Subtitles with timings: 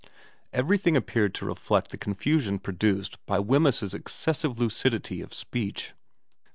[0.51, 5.93] Everything appeared to reflect the confusion produced by Wemyss's excessive lucidity of speech.